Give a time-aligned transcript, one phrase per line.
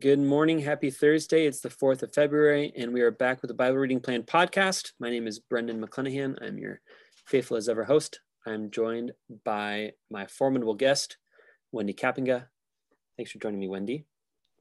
[0.00, 0.60] Good morning.
[0.60, 1.44] Happy Thursday.
[1.44, 4.92] It's the 4th of February, and we are back with the Bible Reading Plan podcast.
[4.98, 6.42] My name is Brendan McClenahan.
[6.42, 6.80] I'm your
[7.26, 8.20] faithful as ever host.
[8.46, 9.12] I'm joined
[9.44, 11.18] by my formidable guest,
[11.70, 12.46] Wendy Kappinga.
[13.18, 14.06] Thanks for joining me, Wendy.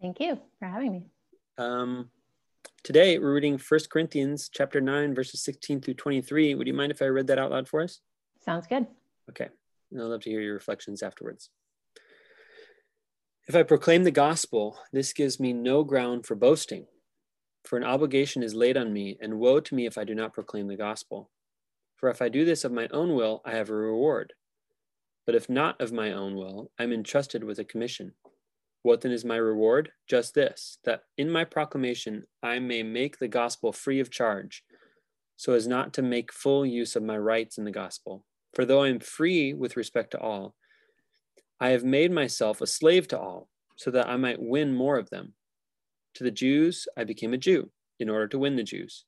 [0.01, 1.05] Thank you for having me.
[1.57, 2.09] Um,
[2.83, 6.55] today, we're reading 1 Corinthians chapter 9, verses 16 through 23.
[6.55, 8.01] Would you mind if I read that out loud for us?
[8.43, 8.87] Sounds good.
[9.29, 9.47] Okay.
[9.89, 11.49] And I'd love to hear your reflections afterwards.
[13.49, 16.85] If I proclaim the gospel, this gives me no ground for boasting,
[17.63, 20.33] for an obligation is laid on me, and woe to me if I do not
[20.33, 21.31] proclaim the gospel.
[21.95, 24.33] For if I do this of my own will, I have a reward.
[25.25, 28.13] But if not of my own will, I am entrusted with a commission.
[28.83, 29.93] What then is my reward?
[30.07, 34.63] Just this, that in my proclamation I may make the gospel free of charge,
[35.37, 38.25] so as not to make full use of my rights in the gospel.
[38.53, 40.53] For though I am free with respect to all,
[41.61, 45.09] I have made myself a slave to all, so that I might win more of
[45.09, 45.33] them.
[46.13, 49.03] To the Jews, I became a Jew, in order to win the Jews.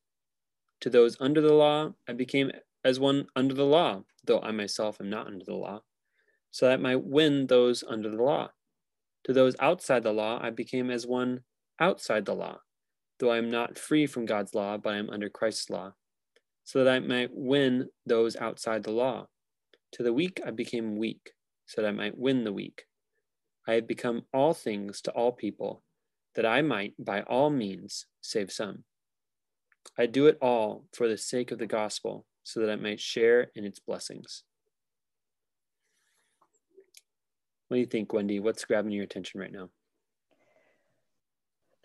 [0.82, 2.52] To those under the law, I became
[2.84, 5.84] as one under the law, though I myself am not under the law,
[6.50, 8.52] so that I might win those under the law.
[9.24, 11.44] To those outside the law, I became as one
[11.80, 12.60] outside the law,
[13.20, 15.94] though I am not free from God's law, but I am under Christ's law,
[16.66, 19.28] so that I might win those outside the law.
[19.94, 21.32] To the weak, I became weak
[21.72, 22.84] so that I might win the weak.
[23.66, 25.84] I have become all things to all people,
[26.36, 28.84] that I might by all means save some.
[29.98, 33.52] I do it all for the sake of the gospel, so that I might share
[33.56, 34.44] in its blessings.
[37.70, 38.42] What do you think, Wendy?
[38.42, 39.70] What's grabbing your attention right now?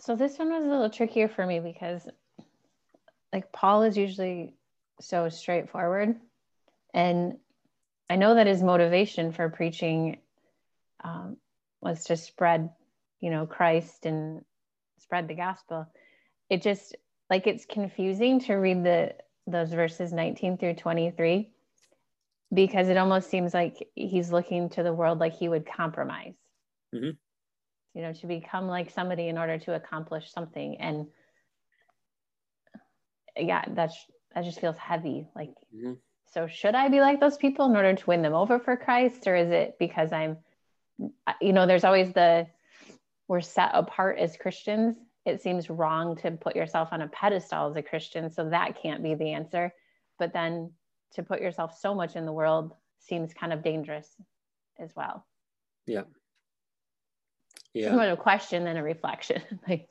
[0.00, 2.08] So this one was a little trickier for me because
[3.32, 4.54] like Paul is usually
[5.00, 6.16] so straightforward
[6.92, 7.36] and
[8.08, 10.18] I know that his motivation for preaching
[11.02, 11.36] um,
[11.80, 12.70] was to spread,
[13.20, 14.44] you know, Christ and
[15.00, 15.86] spread the gospel.
[16.48, 16.96] It just
[17.28, 19.14] like it's confusing to read the
[19.48, 21.50] those verses 19 through 23
[22.52, 26.34] because it almost seems like he's looking to the world like he would compromise.
[26.94, 27.10] Mm-hmm.
[27.94, 30.76] You know, to become like somebody in order to accomplish something.
[30.80, 31.06] And
[33.36, 33.96] yeah, that's
[34.34, 35.26] that just feels heavy.
[35.34, 35.94] Like mm-hmm
[36.32, 39.26] so should I be like those people in order to win them over for Christ?
[39.26, 40.38] Or is it because I'm,
[41.41, 42.47] you know, there's always the,
[43.28, 44.97] we're set apart as Christians.
[45.25, 48.31] It seems wrong to put yourself on a pedestal as a Christian.
[48.31, 49.72] So that can't be the answer.
[50.19, 50.72] But then
[51.15, 54.09] to put yourself so much in the world seems kind of dangerous
[54.78, 55.25] as well.
[55.86, 56.03] Yeah.
[57.72, 57.92] Yeah.
[57.92, 59.42] More a question than a reflection.
[59.69, 59.88] like,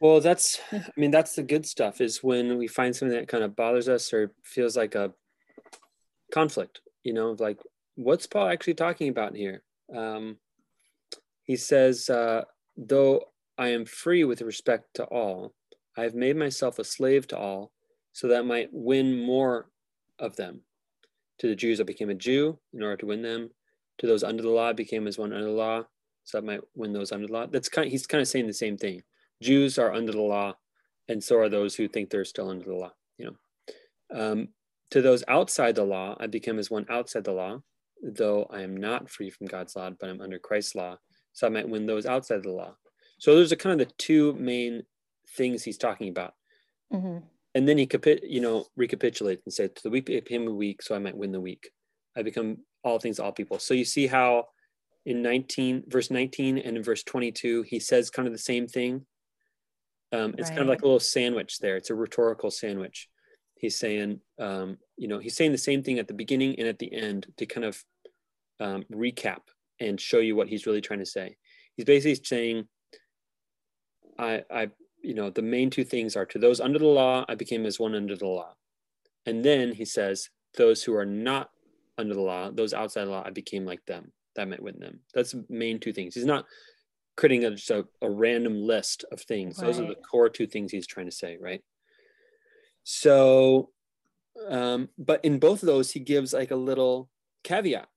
[0.00, 3.44] well, that's, I mean, that's the good stuff is when we find something that kind
[3.44, 5.12] of bothers us or feels like a
[6.32, 7.58] conflict you know of like
[7.94, 9.62] what's paul actually talking about here?
[9.94, 10.38] Um,
[11.44, 12.42] he says uh,
[12.76, 13.22] though
[13.58, 15.54] i am free with respect to all
[15.96, 17.72] i have made myself a slave to all
[18.12, 19.68] so that I might win more
[20.18, 20.62] of them.
[21.40, 23.50] To the jews i became a jew in order to win them.
[23.98, 25.84] To those under the law I became as one under the law
[26.24, 27.46] so I might win those under the law.
[27.46, 29.02] That's kind of, he's kind of saying the same thing.
[29.42, 30.54] Jews are under the law
[31.08, 33.36] and so are those who think they're still under the law you know.
[34.10, 34.48] Um,
[34.90, 37.58] to those outside the law, I become as one outside the law,
[38.02, 40.96] though I am not free from God's law, but I'm under Christ's law.
[41.32, 42.76] So I might win those outside the law.
[43.18, 44.82] So those are kind of the two main
[45.36, 46.34] things he's talking about.
[46.92, 47.18] Mm-hmm.
[47.54, 50.82] And then he capi- you know, recapitulates and said, "To the weak became a weak,
[50.82, 51.70] so I might win the weak.
[52.16, 54.48] I become all things, all people." So you see how
[55.06, 59.06] in 19, verse 19 and in verse 22, he says kind of the same thing.
[60.12, 60.56] Um, it's right.
[60.56, 61.76] kind of like a little sandwich there.
[61.76, 63.08] It's a rhetorical sandwich
[63.56, 66.78] he's saying um, you know he's saying the same thing at the beginning and at
[66.78, 67.82] the end to kind of
[68.60, 69.40] um, recap
[69.80, 71.36] and show you what he's really trying to say.
[71.76, 72.68] He's basically saying
[74.18, 74.70] i i
[75.02, 77.78] you know the main two things are to those under the law i became as
[77.78, 78.54] one under the law.
[79.26, 81.50] And then he says those who are not
[81.98, 84.12] under the law those outside the law i became like them.
[84.36, 85.00] That might with them.
[85.14, 86.14] That's the main two things.
[86.14, 86.44] He's not
[87.16, 89.58] creating a, just a, a random list of things.
[89.58, 89.66] Right.
[89.66, 91.62] those are the core two things he's trying to say right
[92.88, 93.70] so,
[94.48, 97.10] um, but in both of those, he gives like a little
[97.42, 97.88] caveat,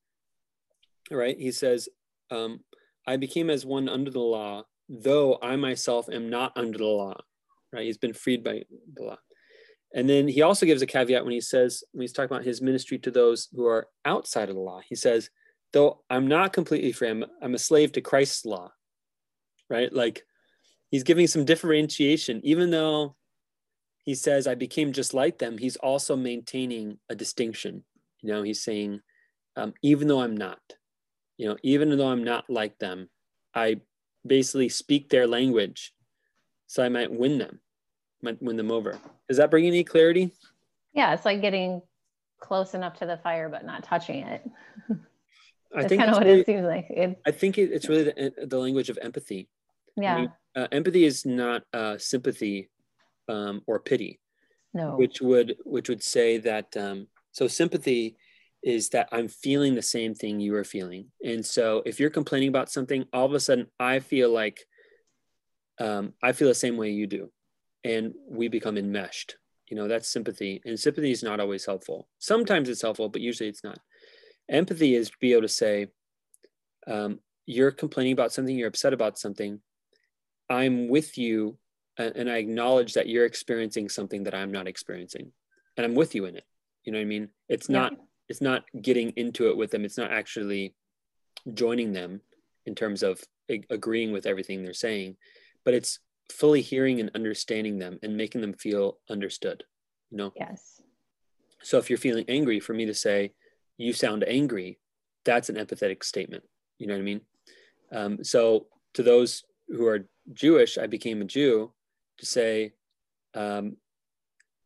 [1.11, 1.37] right?
[1.37, 1.89] He says,
[2.31, 2.61] um,
[3.05, 7.13] I became as one under the law, though I myself am not under the law.
[7.71, 7.85] right?
[7.85, 8.63] He's been freed by
[8.95, 9.17] the law.
[9.93, 12.59] And then he also gives a caveat when he says, when he's talking about his
[12.59, 15.29] ministry to those who are outside of the law, he says,
[15.71, 18.71] though I'm not completely free, I'm, I'm a slave to Christ's law,
[19.69, 19.93] right?
[19.93, 20.23] Like
[20.89, 23.15] he's giving some differentiation, even though
[24.09, 27.83] he says, I became just like them, he's also maintaining a distinction.
[28.23, 29.01] You know, he's saying,
[29.55, 30.57] um, even though I'm not,
[31.37, 33.11] you know, even though I'm not like them,
[33.53, 33.81] I
[34.25, 35.93] basically speak their language
[36.65, 37.59] so I might win them,
[38.23, 38.97] might win them over.
[39.27, 40.31] Does that bring any clarity?
[40.93, 41.83] Yeah, it's like getting
[42.39, 44.43] close enough to the fire but not touching it.
[45.75, 46.87] I think kind of what really, it seems like.
[46.89, 49.49] It, I think it, it's really the, the language of empathy.
[49.95, 50.15] yeah.
[50.15, 52.71] I mean, uh, empathy is not uh, sympathy
[53.29, 54.19] um, or pity,
[54.73, 54.95] no.
[54.97, 58.17] which would which would say that um, so sympathy
[58.61, 62.49] is that I'm feeling the same thing you are feeling, and so if you're complaining
[62.49, 64.65] about something, all of a sudden I feel like
[65.79, 67.31] um, I feel the same way you do,
[67.83, 69.37] and we become enmeshed.
[69.69, 72.09] You know that's sympathy, and sympathy is not always helpful.
[72.17, 73.79] Sometimes it's helpful, but usually it's not.
[74.49, 75.87] Empathy is to be able to say,
[76.87, 79.61] um, you're complaining about something, you're upset about something.
[80.49, 81.57] I'm with you,
[81.99, 85.31] and, and I acknowledge that you're experiencing something that I'm not experiencing,
[85.77, 86.45] and I'm with you in it.
[86.83, 87.29] You know what I mean?
[87.47, 87.73] It's Yeah.
[87.81, 87.93] not
[88.29, 89.83] it's not getting into it with them.
[89.83, 90.75] It's not actually
[91.53, 92.21] joining them
[92.67, 95.17] in terms of ag- agreeing with everything they're saying,
[95.65, 95.97] but it's
[96.29, 99.63] fully hearing and understanding them and making them feel understood.
[100.11, 100.79] You know, Yes.
[101.63, 103.33] so if you're feeling angry, for me to say,
[103.77, 104.79] you sound angry,
[105.23, 106.43] that's an empathetic statement.
[106.77, 107.21] You know what I mean?
[107.91, 111.73] Um, so to those who are Jewish, I became a Jew
[112.19, 112.73] to say,
[113.33, 113.77] um,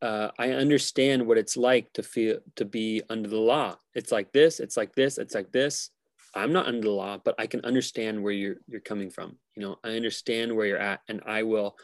[0.02, 3.76] uh, I understand what it's like to feel to be under the law.
[3.94, 5.90] It's like this, it's like this, it's like this.
[6.34, 9.36] I'm not under the law, but I can understand where you're you're coming from.
[9.56, 11.76] You know, I understand where you're at, and I will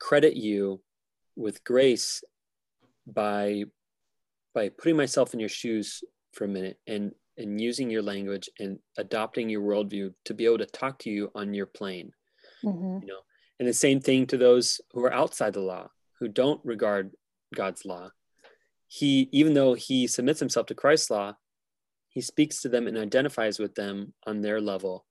[0.00, 0.80] credit you
[1.36, 2.22] with grace
[3.06, 3.64] by
[4.54, 6.02] by putting myself in your shoes
[6.32, 10.58] for a minute and and using your language and adopting your worldview to be able
[10.58, 12.12] to talk to you on your plane
[12.62, 13.20] hmm you know
[13.60, 17.12] and the same thing to those who are outside the law who don't regard
[17.54, 18.10] god's law
[18.88, 21.32] he even though he submits himself to christ's law
[22.08, 25.06] he speaks to them and identifies with them on their level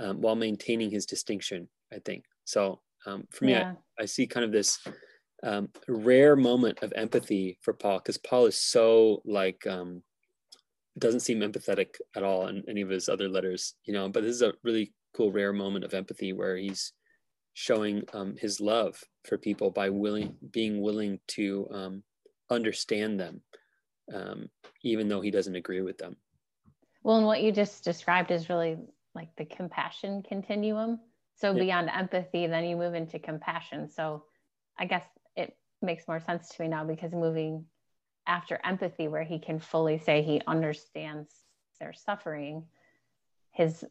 [0.00, 3.74] um, while maintaining his distinction i think so um, for me Yeah.
[3.98, 4.78] I, I see kind of this
[5.42, 10.02] um, rare moment of empathy for paul because paul is so like um,
[10.98, 14.34] doesn't seem empathetic at all in any of his other letters you know but this
[14.34, 16.92] is a really cool rare moment of empathy where he's
[17.58, 22.02] showing um, his love for people by willing being willing to um,
[22.50, 23.42] understand them
[24.14, 24.48] um,
[24.84, 26.16] even though he doesn't agree with them
[27.02, 28.76] Well, and what you just described is really
[29.14, 31.00] like the compassion continuum.
[31.34, 31.62] So Yeah.
[31.64, 33.88] beyond empathy, then you move into compassion.
[33.88, 34.24] So
[34.78, 37.66] I guess it makes more sense to me now because moving
[38.26, 41.30] after empathy, where he can fully say he understands
[41.80, 42.66] their suffering,
[43.52, 43.84] his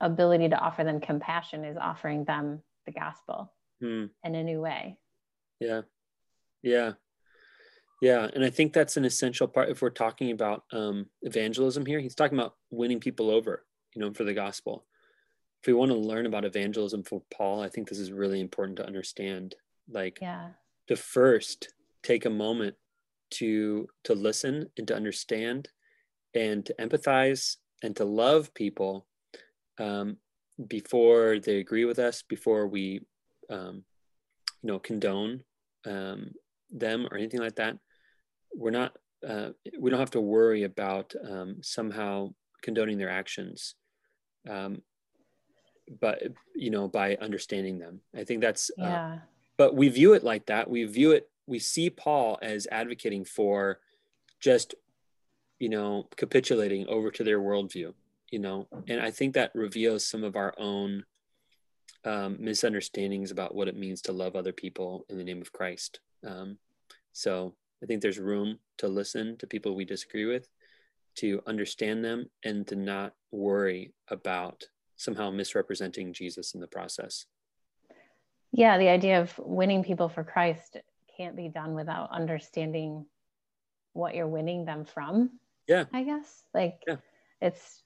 [0.00, 4.06] ability to offer them compassion is offering them the gospel Hmm.
[4.24, 4.98] in a new way.
[5.58, 5.82] Yeah.
[6.62, 6.92] Yeah.
[8.02, 8.28] Yeah.
[8.34, 12.00] And I think that's an essential part if we're talking about um, evangelism here.
[12.00, 13.64] He's talking about winning people over,
[13.94, 14.84] you know, for the gospel.
[15.62, 18.76] If we want to learn about evangelism for Paul, I think this is really important
[18.78, 19.54] to understand.
[19.88, 20.50] Like Yeah.
[20.88, 22.76] to first take a moment
[23.30, 25.68] to to listen and to understand
[26.34, 29.06] and to empathize and to love people
[29.78, 30.16] um,
[30.66, 33.00] before they agree with us, before we
[33.48, 33.84] um,
[34.62, 35.40] you know condone
[35.86, 36.32] um,
[36.70, 37.76] them or anything like that
[38.54, 38.96] we're not
[39.28, 43.74] uh, we don't have to worry about um, somehow condoning their actions
[44.48, 44.82] um,
[46.00, 46.22] but
[46.54, 48.00] you know by understanding them.
[48.14, 49.18] I think that's uh, Yeah.
[49.56, 50.70] but we view it like that.
[50.70, 53.80] We view it we see paul as advocating for
[54.38, 54.74] just
[55.58, 57.92] you know capitulating over to their worldview
[58.30, 61.04] you know and i think that reveals some of our own
[62.04, 66.00] um, misunderstandings about what it means to love other people in the name of christ
[66.26, 66.56] um,
[67.12, 70.48] so i think there's room to listen to people we disagree with
[71.16, 74.64] to understand them and to not worry about
[74.96, 77.26] somehow misrepresenting jesus in the process
[78.52, 80.76] yeah the idea of winning people for christ
[81.16, 83.04] can't be done without understanding
[83.92, 85.30] what you're winning them from
[85.66, 85.84] Yeah.
[85.92, 86.96] i guess like Yeah.
[87.42, 87.82] it's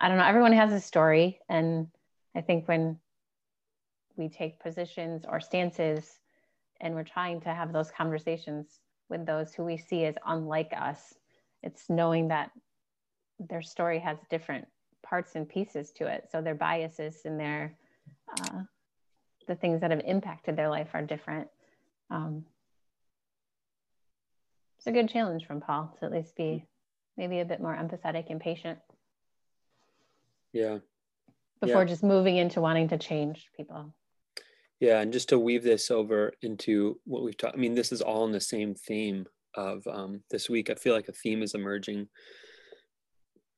[0.00, 0.24] i don't know.
[0.24, 1.40] Everyone has a story.
[1.48, 1.88] And
[2.34, 2.98] i think when
[4.16, 6.18] we take positions or stances
[6.80, 11.14] and we're trying to have those conversations with those who we see as unlike us
[11.62, 12.50] it's knowing that
[13.38, 14.66] their story has different
[15.02, 16.28] parts and pieces to it.
[16.30, 17.76] So their biases and their
[18.40, 18.62] uh,
[19.46, 21.48] the things that have impacted their life are different.
[22.10, 22.44] Um,
[24.78, 26.64] it's a good challenge from Paul to at least be
[27.16, 28.78] maybe a bit more empathetic and patient.
[30.56, 30.78] Yeah.
[31.60, 31.88] Before Yeah.
[31.88, 33.92] just moving into wanting to change people.
[34.80, 38.02] Yeah, and just to weave this over into what we've talked, I mean, this is
[38.02, 40.70] all in the same theme of um, this week.
[40.70, 42.08] I feel like a theme is emerging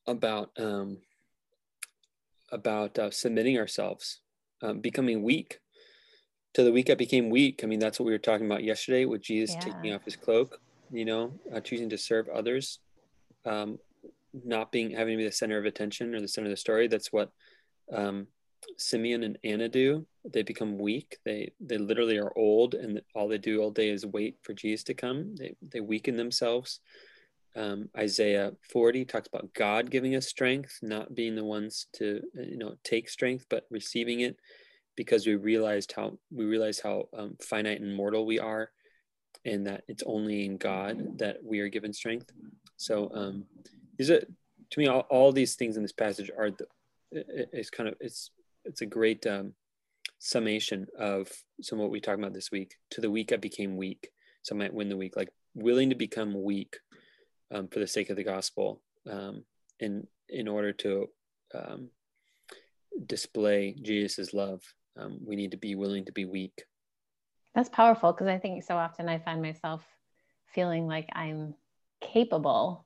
[0.07, 0.99] about um,
[2.51, 4.21] about uh, submitting ourselves,
[4.63, 5.61] um, becoming weak.
[6.55, 7.63] To the weak, I became weak.
[7.63, 10.61] I mean, that's what we were talking about yesterday with Jesus taking off his cloak.
[10.91, 12.81] You know, uh, choosing to serve others,
[13.45, 13.79] um,
[14.33, 16.89] not being having to be the center of attention or the center of the story.
[16.89, 17.31] That's what
[17.93, 18.27] um,
[18.77, 20.07] Simeon and Anna do.
[20.25, 21.19] They become weak.
[21.25, 24.85] They they literally are old, and all they do all day is wait for Jesus
[24.85, 25.35] to come.
[25.37, 26.81] They they weaken themselves.
[27.57, 32.59] Um, Isaiah 40 talks about God giving us strength, not being the ones to you
[32.59, 34.37] know take strength, but receiving it
[34.97, 38.71] because we realized how we realize how um, finite and mortal we are,
[39.45, 42.31] and that it's only in God that we are given strength.
[42.77, 43.45] So um,
[43.99, 44.21] these are
[44.71, 46.67] to me all, all these things in this passage are the
[47.11, 48.31] it- it's kind of it's
[48.65, 49.55] it's a great um,
[50.19, 52.77] summation of some of what we talked about this weak.
[52.91, 54.11] To the weak, I became weak,
[54.43, 55.17] so I might win the week.
[55.17, 56.77] Like willing to become weak
[57.51, 59.45] um, for the sake of the gospel, um,
[59.81, 61.09] in in order to
[61.55, 61.89] um,
[63.07, 64.63] display Jesus' love.
[64.99, 66.65] Um, we need to be willing to be weak.
[67.55, 69.83] That's powerful because I think so often I find myself
[70.53, 71.55] feeling like I'm
[72.01, 72.85] capable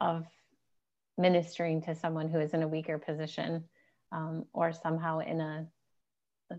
[0.00, 0.26] of
[1.18, 3.64] ministering to someone who is in a weaker position
[4.12, 5.66] um, or somehow in a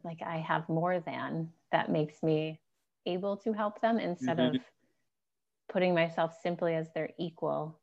[0.04, 2.60] like I have more than that makes me
[3.08, 4.56] able to help them instead Mhm.
[4.56, 4.62] of
[5.70, 7.80] putting myself simply as their equal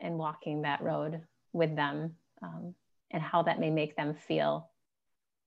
[0.00, 2.74] and walking that road with them um,
[3.10, 4.70] and how that may make them feel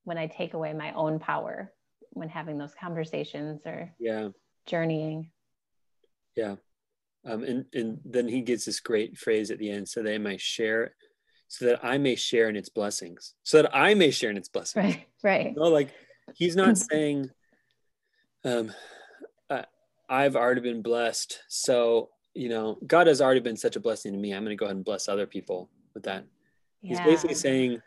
[0.04, 1.72] when I take away my own power
[2.12, 4.30] when having those conversations or Yeah,
[4.66, 5.32] journeying.
[6.36, 6.56] yeah.
[7.26, 10.18] Um, and and then he gets this great phrase at the end, so that I
[10.18, 10.96] may share,
[11.48, 14.50] so that I may share in its blessings, so that I may share in its
[14.50, 14.84] blessings.
[14.84, 15.56] Right, right.
[15.56, 15.90] No, like
[16.36, 17.30] he's not saying,
[18.46, 18.72] um,
[19.50, 19.64] uh,
[20.08, 21.40] I've already been blessed.
[21.50, 24.34] So, you know, God has already been such a blessing to me.
[24.34, 26.24] I'm going to go ahead and bless other people with that.
[26.82, 27.82] He's basically saying,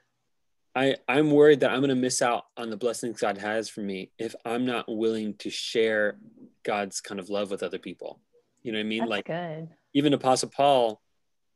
[0.74, 3.80] I, I'm worried that I'm going to miss out on the blessings God has for
[3.80, 6.18] me if I'm not willing to share
[6.64, 8.20] God's kind of love with other people.
[8.62, 9.00] You know what I mean?
[9.00, 9.68] That's like good.
[9.94, 11.00] even Apostle Paul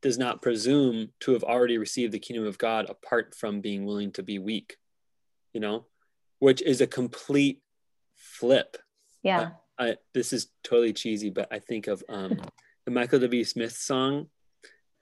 [0.03, 4.13] does not presume to have already received the kingdom of God apart from being willing
[4.13, 4.77] to be weak,
[5.53, 5.87] you know,
[6.39, 7.63] which is a complete
[8.15, 8.77] flip.
[9.23, 9.51] Yeah.
[9.79, 12.41] I, this is totally cheesy, but I think of um,
[12.85, 13.45] the Michael W.
[13.45, 14.29] Smith song,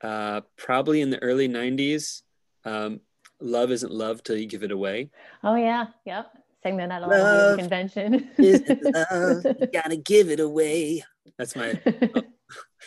[0.03, 2.23] uh, probably in the early 90s.
[2.65, 3.01] Um,
[3.41, 5.11] love isn't love till you give it away.
[5.43, 5.87] Oh yeah.
[6.07, 6.31] Yep.
[6.63, 8.31] Sang that at a convention.
[8.39, 11.05] Isn't love, you gotta give it away.
[11.39, 11.73] That's my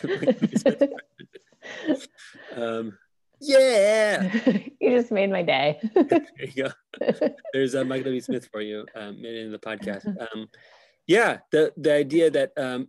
[2.56, 2.96] um,
[3.40, 4.32] yeah.
[4.80, 5.78] you just made my day.
[5.94, 6.70] There you go.
[7.52, 8.20] There's uh, Michael W.
[8.20, 8.86] Smith for you.
[8.94, 10.06] Um, in the podcast.
[10.06, 10.48] Um,
[11.06, 12.88] yeah, the the idea that um,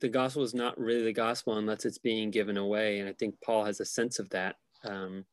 [0.00, 3.36] the gospel is not really the gospel unless it's being given away, and I think
[3.44, 4.56] Paul has a sense of that.
[4.84, 5.24] Um,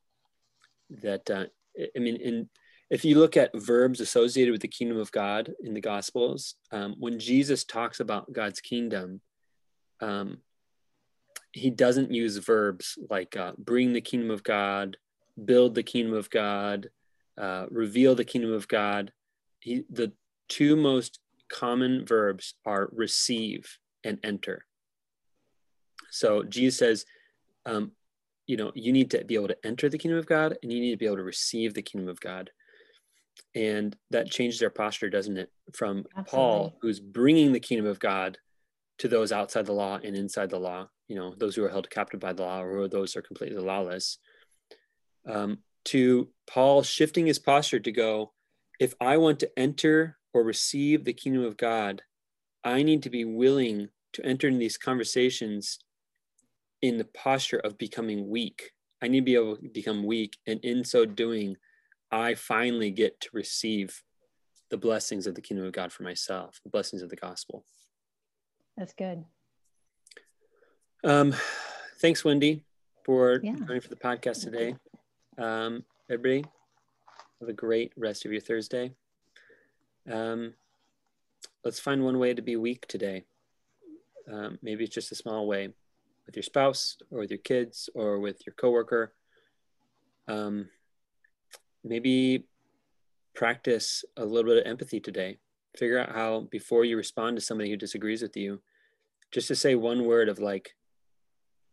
[1.01, 1.45] that uh,
[1.79, 2.49] I- I mean, in
[2.89, 6.95] if you look at verbs associated with the kingdom of God in the Gospels, um,
[6.99, 9.21] when Jesus talks about God's kingdom,
[10.01, 10.37] um,
[11.51, 14.97] he doesn't use verbs like uh, bring the kingdom of God,
[15.43, 16.89] build the kingdom of God,
[17.39, 19.11] uh, reveal the kingdom of God.
[19.59, 20.11] He, the
[20.49, 21.19] two most
[21.49, 24.65] common verbs are receive and enter.
[26.09, 27.05] So Jesus says,
[27.65, 27.91] um,
[28.47, 30.79] you know, you need to be able to enter the kingdom of God and you
[30.79, 32.49] need to be able to receive the kingdom of God.
[33.55, 35.51] And that changes our posture, doesn't it?
[35.73, 38.37] From Paul, who's bringing the kingdom of God
[38.99, 41.89] to those outside the law and inside the law, you know, those who are held
[41.89, 44.17] captive by the law or those who are completely lawless,
[45.27, 48.33] um, to Paul shifting his posture to go,
[48.79, 52.01] if I want to enter or receive the kingdom of God,
[52.63, 55.79] I need to be willing to enter in these conversations
[56.81, 58.71] in the posture of becoming weak.
[59.01, 60.37] I need to be able to become weak.
[60.47, 61.57] And in so doing,
[62.11, 64.01] I finally get to receive
[64.69, 67.65] the blessings of the kingdom of God for myself, the blessings of the gospel.
[68.77, 69.25] That's good.
[71.03, 71.33] Um,
[71.99, 72.63] thanks, Wendy,
[73.03, 73.55] for Yeah.
[73.55, 74.75] joining for the podcast today.
[75.37, 76.45] Um, everybody,
[77.39, 78.95] have a great rest of your Thursday.
[80.09, 80.55] Um,
[81.63, 83.25] let's find one way to be weak today.
[84.27, 85.73] Um, maybe it's just a small way
[86.25, 89.13] with your spouse or with your kids or with your coworker.
[90.27, 90.69] Um,
[91.83, 92.47] maybe
[93.33, 95.39] practice a little bit of empathy today.
[95.77, 98.61] Figure out how before you respond to somebody who disagrees with you
[99.31, 100.75] just to say one word of like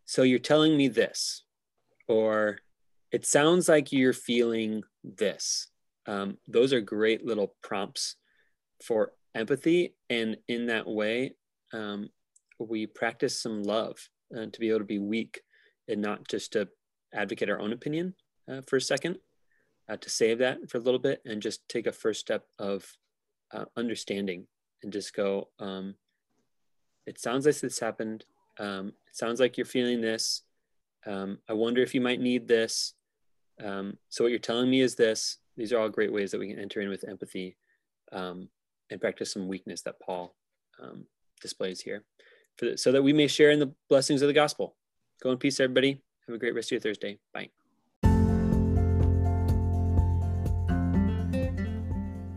[0.05, 1.43] so you're telling me this
[2.07, 2.59] or
[3.11, 5.67] it sounds like you're feeling this.
[6.07, 8.15] Um, those are great little prompts
[8.83, 11.35] for empathy and in that way
[11.73, 12.09] um,
[12.59, 13.97] we practice some love
[14.35, 15.41] uh, to be able to be weak
[15.87, 16.67] and not just to
[17.13, 18.15] advocate our own opinion
[18.51, 19.17] uh, for a second
[19.89, 22.85] uh, to save that for a little bit and just take a first step of
[23.53, 24.47] uh, understanding
[24.83, 25.95] and just go um,
[27.05, 28.25] it sounds like this happened.
[28.59, 30.43] Um, it sounds like you're feeling this.
[31.05, 32.93] Um, i wonder if you might need this.
[33.63, 35.37] Um, so what you're telling me is this.
[35.57, 37.57] These are all great ways that we can enter in with empathy
[38.11, 38.49] um,
[38.89, 40.35] and practice some weakness that paul
[40.81, 41.05] um,
[41.41, 42.03] displays here.
[42.59, 44.75] The, so that we may share in the blessings of the gospel.
[45.21, 46.01] Go in peace everybody.
[46.27, 47.19] Have a great rest of your thursday.
[47.33, 47.49] Bye